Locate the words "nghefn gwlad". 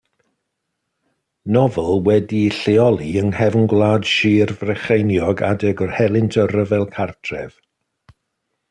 3.35-4.09